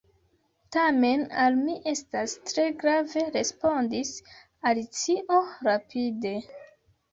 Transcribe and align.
"Tamen 0.75 1.25
al 1.43 1.57
mi 1.65 1.75
estas 1.91 2.33
tre 2.47 2.65
grave," 2.85 3.27
respondis 3.37 4.11
Alicio 4.73 5.41
rapide. 5.71 6.37